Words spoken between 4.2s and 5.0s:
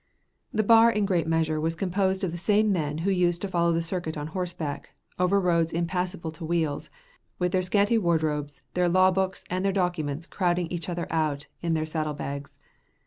horseback,